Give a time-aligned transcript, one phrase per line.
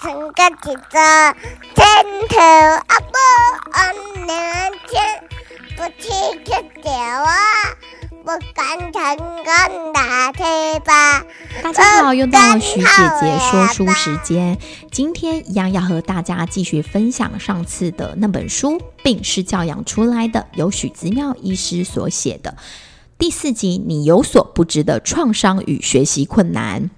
[0.00, 0.98] 成个起着，
[1.74, 1.84] 前
[2.28, 2.38] 头
[2.86, 3.18] 阿伯
[3.72, 3.94] 安
[4.26, 4.98] 娘亲，
[5.76, 6.08] 不去
[6.44, 7.34] 去掉啊，
[8.24, 11.22] 不敢成功打开吧。
[11.62, 12.86] 大家好，又到了徐姐
[13.20, 14.58] 姐说书时间。
[14.90, 22.56] 今天一样要和大家继续分享上次的那本书，病是教养出来的，由许子妙医师所写的
[23.18, 23.82] 第四集。
[23.84, 26.90] 你有所不知的创伤与学习困难。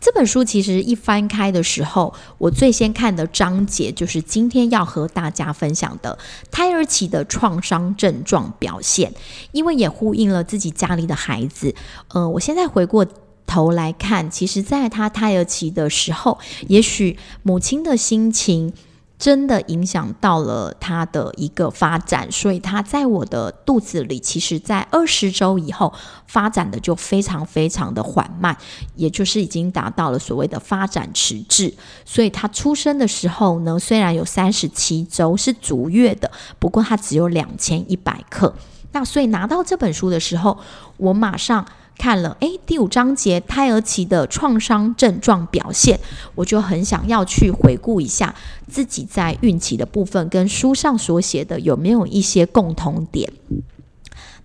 [0.00, 6.18] 这本书其实一翻开的时候，我最先看的章节就是今天要和大家分享的
[6.50, 9.12] 胎儿期的创伤症状表现，
[9.52, 11.74] 因为也呼应了自己家里的孩子。
[12.08, 13.06] 呃，我现在回过
[13.46, 18.72] 头来看，其实在他胎儿期的时候，也许母亲的心情。
[19.20, 25.92] 真的影响到了他的一个发展，所以他在我的肚子里，其实在二十周以后
[26.26, 28.56] 发展的就非常非常的缓慢，
[28.96, 31.74] 也就是已经达到了所谓的发展迟滞。
[32.06, 38.54] 所以他出生的时候呢，虽然有三十七周是足月的，不过他只有两千一百克。
[38.92, 40.58] 那所以拿到这本书的时候，
[40.96, 41.66] 我马上。
[42.00, 46.00] 看了诶，第五章节胎儿期的创伤症状表现，
[46.34, 48.34] 我就很想要去回顾一下
[48.66, 53.30] 自己在孕期的部分跟书上所写的有没有一些共同点。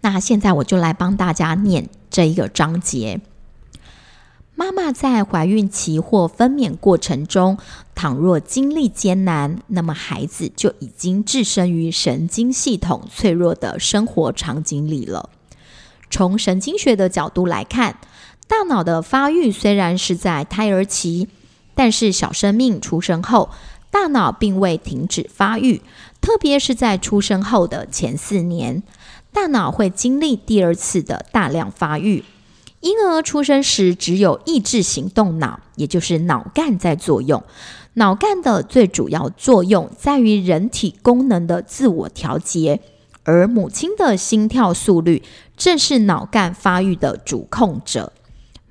[0.01, 3.21] 那现在我就来帮大家念这一个章节：
[4.53, 7.57] 妈妈在怀孕期或分娩过程中，
[7.95, 15.29] 倘若经历艰难，那么孩子就已经置身于神经系统脆弱的生活场景里了。
[16.09, 17.97] 从神经学的角度来看，
[18.47, 21.27] 大脑的发育虽然是在胎儿期，
[21.73, 23.49] 但是小生命出生后，
[23.91, 25.81] 大脑并未停止发育，
[26.21, 28.83] 特别是在出生后的前四年，
[29.33, 32.23] 大脑会经历第二次的大量发育。
[32.81, 37.43] 婴儿出生时只有抑制行动脑，也就是脑干在作用。
[37.95, 42.79] 脑干的最主要作用在于人体功能的自我调节。
[43.23, 45.23] 而母亲的心跳速率
[45.55, 48.11] 正是脑干发育的主控者。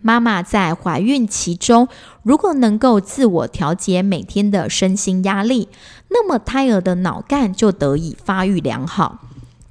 [0.00, 1.88] 妈妈在怀孕期中，
[2.22, 5.68] 如果能够自我调节每天的身心压力，
[6.08, 9.20] 那么胎儿的脑干就得以发育良好。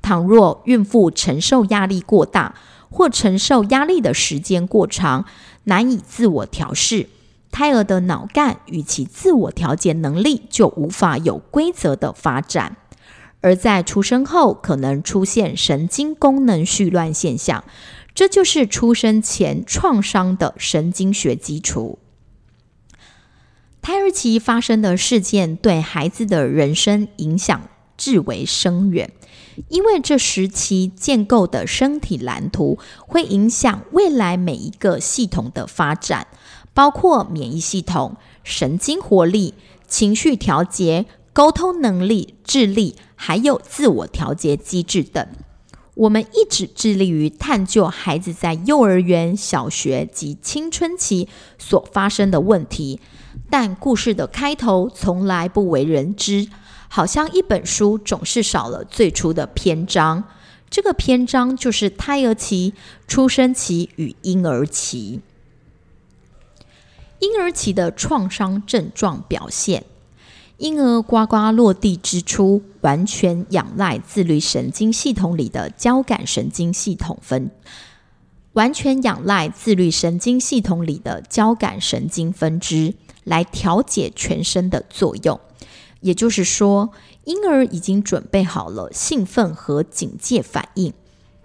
[0.01, 2.55] 倘若孕妇承受压力过大，
[2.89, 5.25] 或承受压力的时间过长，
[5.65, 7.07] 难以自我调试，
[7.51, 12.77] 胎儿的脑干与其自我调节能力就无法有规则的发展。
[13.43, 17.65] 而在出生后，可能出现神经功能序乱现象，
[18.15, 21.99] 这就是出生前创伤的神经学基础。
[23.81, 29.11] 胎儿期发生的事件对孩子的人生影响至为深远，
[29.67, 36.27] 因为这时期建构的身体蓝图会影响未来每一个系统的发展，
[36.73, 39.53] 包括免疫系统、神经活力、
[39.85, 41.05] 情绪调节。
[41.33, 45.27] 沟通能力、智力，还有自我调节机制等，
[45.95, 51.27] 我们一直致力于探究孩子在幼儿园、小学及青春期
[51.57, 52.99] 所发生的问题。
[53.49, 56.47] 但故事的开头从来不为人知，
[56.87, 60.23] 好像一本书总是少了最初的篇章。
[60.69, 62.75] 这个篇章就是胎儿期、
[63.07, 65.21] 出生期与婴儿期。
[67.19, 69.85] 婴儿期的创伤症状表现。
[70.57, 77.49] 婴儿呱呱落地之初，完全仰赖自律神经系统里的交感神经系统分，
[78.53, 82.93] 完全仰赖自律神经系统里的交感神经分支
[83.23, 85.39] 来调节全身的作用。
[86.01, 86.91] 也就是说，
[87.23, 90.93] 婴儿已经准备好了兴奋和警戒反应，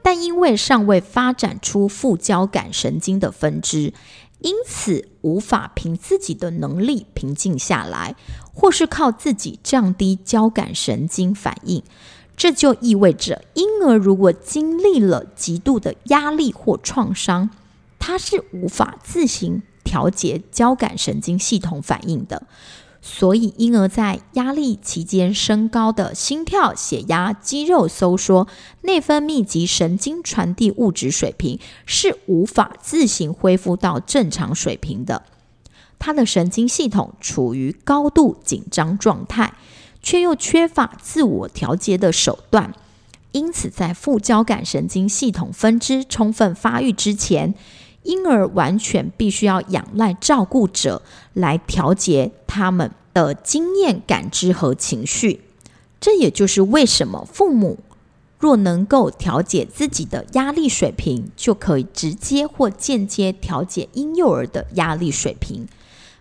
[0.03, 3.95] 但因为尚未发展出副交感神经的分支。
[4.41, 8.15] 因此，无法凭自己的能力平静下来，
[8.53, 11.83] 或是靠自己降低交感神经反应。
[12.37, 17.51] 这就意味着，婴儿如果经历了极度的压力或创伤，
[17.99, 22.47] 他是无法自行调节交感神经系统反应的。
[23.11, 28.47] 所以，婴儿在压力期间升高的心跳、血压、肌肉收缩、
[28.83, 35.23] 内分泌及神经传递物质水平是无法自行恢复到正常水平的。
[35.99, 39.55] 他的神经系统处于高度紧张状态，
[40.03, 42.75] 却又缺乏自我调节的手段，
[43.33, 47.55] 因此在副交感神经系统分支充分发育之前。
[48.03, 51.03] 婴儿完全必须要仰赖照顾者
[51.35, 55.41] 来调节他们的经验、感知和情绪。
[56.01, 57.79] 这也就是为什么父母
[58.39, 65.67] 若能够调节自己的压力水平，就可以直接或间接调节婴幼儿的压力水平。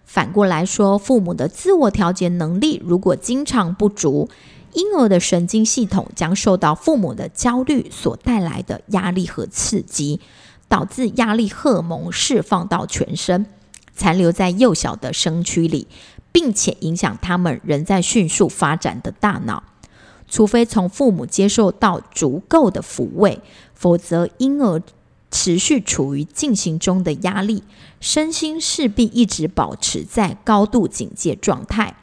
[0.04, 4.30] 反过来说，父母的自我调节能力如果经常不足，
[4.74, 10.20] 婴儿的神经系统将受到父母的焦虑所带来的压力和刺激，
[10.68, 13.46] 导致压力荷尔蒙释放到全身，
[13.94, 15.88] 残留在幼小的身躯里，
[16.32, 19.64] 并且影响他们仍在迅速发展的大脑。
[20.28, 23.40] 除非从父母接受到足够的抚慰，
[23.74, 24.82] 否则婴儿。
[25.30, 27.62] 持续处于进行中的压力，
[28.00, 31.98] 身心势必一直保持在高度警戒状态。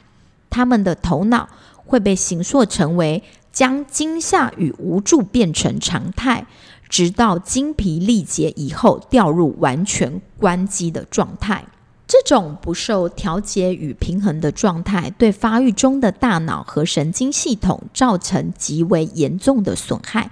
[0.51, 6.45] 他们的头脑会被形塑成为将惊吓与无助变成常态，
[6.89, 11.65] 直到精疲力竭以后掉入完全关机的状态。
[12.07, 20.29] 这种不受调节与平衡的状态，对发育中的大脑和神经系统造成极为严重的损害。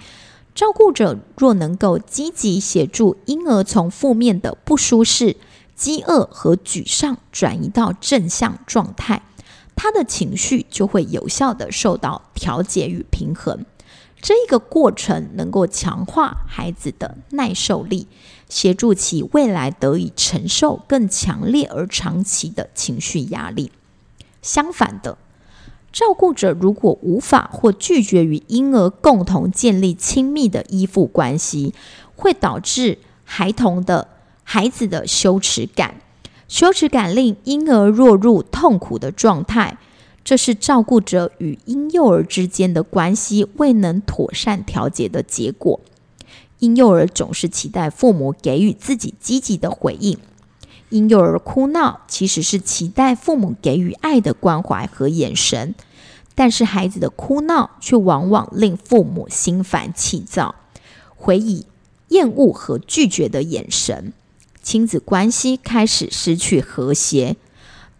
[0.53, 5.35] 照顾者若能够积极协助婴儿从负面的不舒适、
[5.75, 9.23] 饥饿和沮丧转移到正向状态，
[9.75, 13.65] 他的情绪就会有效的受到调节与平衡。
[14.23, 18.07] 这个过程能够强化孩子的耐受力，
[18.47, 23.71] 协助其未来得以承受更强烈而长期的情绪压力。
[24.41, 25.17] 相反的。
[25.91, 31.75] 照顾者如果无法或拒绝与婴儿共同建立亲密的依附关系，
[32.15, 34.07] 会导致孩童的
[34.43, 36.01] 孩子的羞耻感。
[36.47, 39.77] 羞耻感令婴儿落入痛苦的状态，
[40.23, 45.79] 这是照顾者与婴幼儿之间的关系未能妥善调节的结果。
[46.59, 50.17] 婴幼儿总是期待父母给予自己积极的回应。
[50.89, 55.75] 婴幼儿哭闹其实是期待父母给予爱的关怀和眼神，
[56.35, 60.55] 但是孩子的哭闹却往往令父母心烦气躁，
[61.15, 61.65] 回以
[62.09, 64.13] 厌恶和拒绝的眼神，
[64.61, 67.35] 亲子关系开始失去和谐。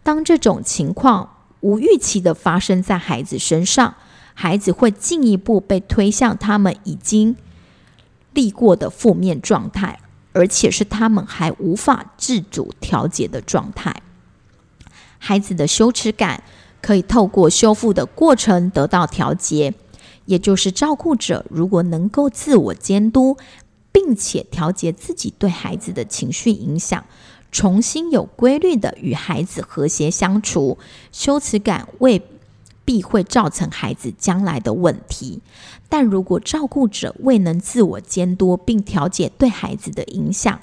[0.02, 1.33] 当这种情况
[1.64, 3.96] 无预期的发生在孩子身上，
[4.34, 7.34] 孩子会进一步被推向他们已经
[8.32, 9.98] 历过的负面状态。
[10.36, 14.02] 而且是他们还无法自主调节的状态。
[15.20, 16.42] 孩子的羞耻感
[16.82, 19.72] 可以透过修复的过程得到调节，
[20.26, 23.36] 也就是照顾者如果能够自我监督，
[23.92, 27.04] 并且调节自己对孩子的情绪影响，
[27.54, 30.76] 重新有规律的与孩子和谐相处，
[31.12, 32.20] 羞耻感未
[32.84, 35.40] 必会造成孩子将来的问题。
[35.88, 40.58] 但如果照顾者未能自我监督并调节对孩子的影响，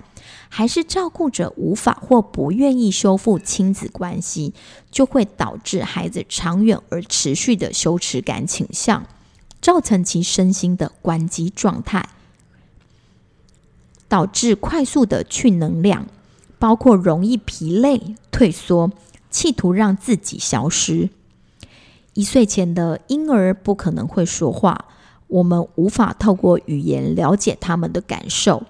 [0.49, 4.53] 还是照顾者无法或不愿意修复亲子关系，
[4.91, 9.05] 就会导致孩子长远而持续的羞耻感倾向，
[9.61, 12.09] 造成其身心的关机状态，
[14.09, 16.07] 导致快速的去能量，
[16.61, 18.91] 包括容易疲累、退缩，
[19.31, 21.09] 企图让自己消失。
[22.13, 24.85] 一岁前的婴儿不可能会说话。
[25.25, 28.61] 我们无法透过语言了解他们的感受，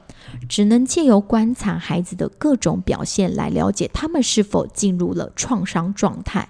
[0.47, 6.47] 只能借由观察孩子的各种表现来了解他们是否进入了创伤状态。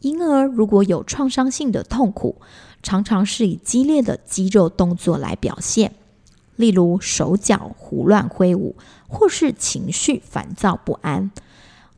[0.00, 2.36] 婴儿如果有创伤性的痛苦，
[2.82, 5.94] 常常是以激烈的肌肉动作来表现，
[6.56, 8.74] 例如手脚胡乱挥舞，
[9.06, 11.30] 或是情绪烦躁不安。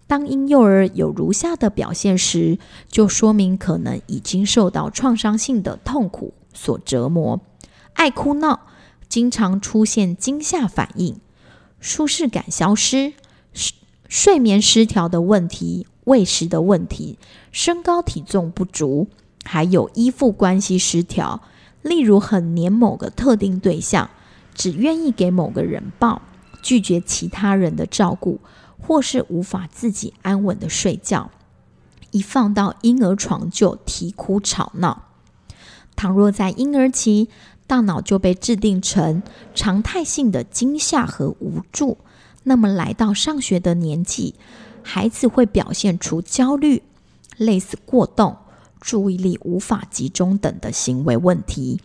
[0.07, 6.35] 当婴幼儿有如下的表现时，就说明可能已经受到创伤性的痛苦。
[6.55, 7.41] 所折磨，
[7.93, 8.63] 爱哭闹，
[9.09, 11.21] 经常出现惊吓反应，
[11.79, 13.13] 舒适感消失，
[13.53, 13.75] 睡
[14.09, 17.17] 睡眠失调的问题，喂食的问题，
[17.53, 19.07] 身高体重不足，
[19.45, 21.43] 还有依附关系失调，
[21.83, 24.11] 例如很黏某个特定对象，
[24.59, 26.21] 只愿意给某个人抱，
[26.63, 28.41] 拒绝其他人的照顾，
[28.79, 31.31] 或是无法自己安稳的睡觉，
[32.11, 35.05] 一放到婴儿床就啼哭吵闹。
[35.95, 37.29] 倘若在婴儿期，
[37.69, 39.23] 大脑就被制定成
[39.55, 41.99] 常态性的惊吓和无助，
[42.43, 44.35] 那么来到上学的年纪，
[44.83, 46.83] 孩子会表现出焦虑、
[47.37, 48.37] 类似过动、
[48.81, 51.81] 注意力无法集中等的行为问题。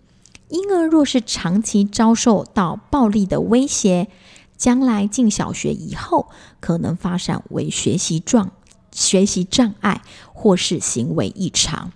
[0.54, 4.08] 婴儿若是长期遭受到暴力的威胁，
[4.56, 6.30] 将来进小学以后，
[6.60, 8.52] 可能发展为学习状、
[8.92, 11.92] 学习障碍或是行为异常。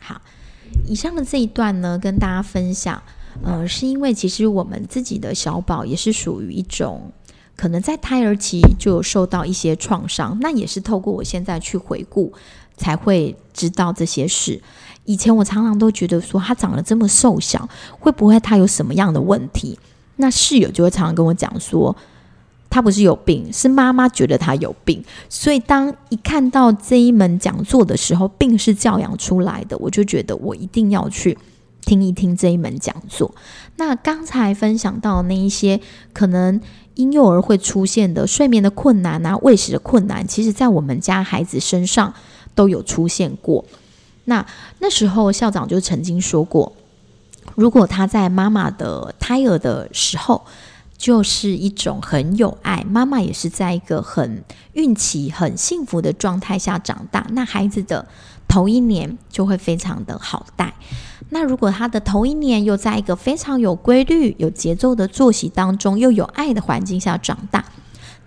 [0.00, 0.22] 好。
[0.86, 3.02] 以上的这一段呢，跟大家分享，
[3.42, 7.10] 呃，是因为其实我们自己的小宝也是属于一种，
[7.56, 12.32] 可能在胎儿期就受到一些创伤，那也是透过我现在去回顾，
[12.76, 14.60] 才会知道这些事。
[15.04, 19.78] 以前我常常都觉得说他长得这么瘦小，会不会他有什么样的问题？
[20.16, 21.96] 那室友就会常常跟我讲说。
[22.68, 25.02] 他不是有病，是妈妈觉得他有病。
[25.30, 31.38] 所以当一看到这一门讲座的时候，病是教养出来的，我就觉得我一定要去
[31.86, 33.34] 听一听这一门讲座。
[33.76, 35.80] 那刚才分享到那一些
[36.12, 36.60] 可能
[36.96, 42.12] 婴幼儿会出现的睡眠的困难啊、喂食的困难，其实在我们家孩子身上
[42.54, 43.64] 都有出现过。
[44.24, 44.44] 那
[44.80, 46.72] 那时候校长就曾经说过，
[47.54, 50.44] 如果他在妈妈的胎儿的时候，
[50.96, 58.06] 就是一种很有爱，妈妈也是在一个很孕期、很幸福的状态下长大，那孩子的
[58.48, 60.74] 头一年就会非常的好带。
[61.30, 67.64] 那如果他的头一年又在一个非常有规律、有节奏的作息当中，又有爱的环境下长大，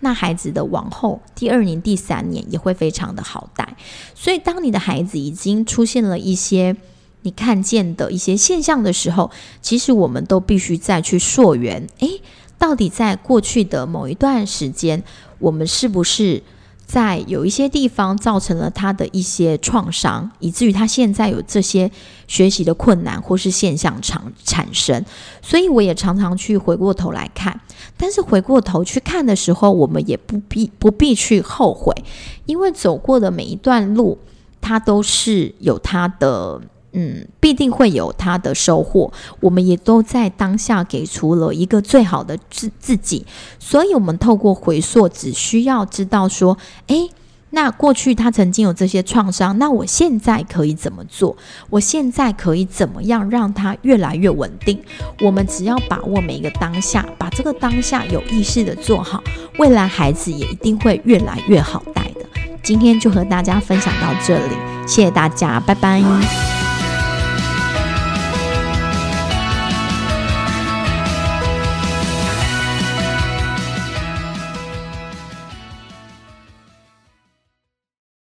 [0.01, 3.77] 那孩子的往后第二年、第三年也会非常的好带。
[4.13, 6.75] 所以，当你的孩子已经出现了一些
[7.21, 11.88] 你看见的一些现象的时候，其实我们都必须再去溯源。
[11.99, 12.18] 诶，
[12.60, 15.01] 到底在过去的某一段时间，
[15.39, 16.44] 我们是不是？
[16.86, 21.92] 在有一些地方造成了他的一些创伤，以至于他现在有这些
[22.28, 25.06] 学习的困难或是现象产产生。
[25.39, 27.62] 所以我也常常去回过头来看，
[27.96, 31.94] 但是回过头去看的时候，我们也不必不必去后悔，
[32.48, 34.18] 因为走过的每一段路，
[34.60, 36.60] 它都是有它的。
[36.93, 39.12] 嗯，必定会有他的收获。
[39.39, 43.25] 我们也都在当下给出了一个最好的自自己，
[43.60, 47.10] 所以，我们透过回溯，只需要知道说，诶，
[47.51, 51.36] 那过去他曾经有这些创伤，那我现在可以怎么做？
[51.69, 54.79] 我现在可以怎么样让他越来越稳定？
[55.22, 59.24] 我们只要把握每一个当下，把这个当下有意识的做好，
[59.58, 62.25] 未来孩子也一定会越来越好带的。
[62.62, 64.53] 今天就和大家分享到这里，
[64.86, 66.59] 谢谢大家，拜拜。